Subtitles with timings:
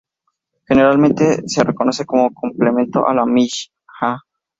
[0.67, 4.17] Generalmente se reconoce como complemento a la Mishná.